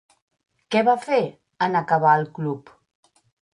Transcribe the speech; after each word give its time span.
Què 0.75 0.81
va 0.87 0.95
fer, 1.03 1.19
en 1.67 1.79
acabar 1.83 2.17
El 2.23 2.27
club? 2.41 2.75